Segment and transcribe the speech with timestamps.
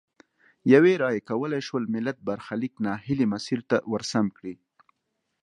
[0.73, 4.55] یوې رایې کولای شول ملت برخلیک نا هیلي مسیر ته ورسم کړي.